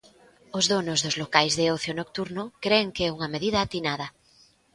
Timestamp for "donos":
0.71-0.99